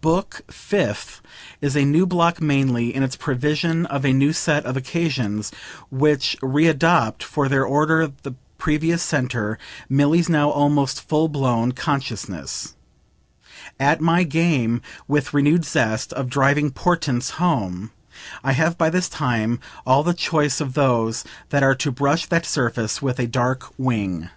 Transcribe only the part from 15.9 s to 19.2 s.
of driving portents home, I have by this